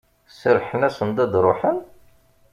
[0.39, 1.77] Serrḥen-asen-d ad d-ruḥen?